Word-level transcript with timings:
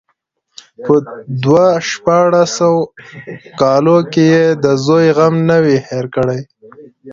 په 0.85 0.95
دو 1.43 1.65
شپاړسو 1.89 2.73
کالو 3.59 3.97
کې 4.11 4.25
يې 4.33 4.45
د 4.63 4.65
زوى 4.85 5.07
غم 5.17 5.35
نه 5.49 5.57
وي 5.63 5.77
هېر 5.87 6.05
کړى. 6.15 6.39